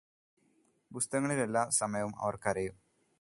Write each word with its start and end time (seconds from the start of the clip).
പുസ്തകങ്ങളില് 0.91 1.43
എല്ലാ 1.43 1.63
സമയവും 1.79 2.13
അവര് 2.21 2.41
കരയും 2.45 2.75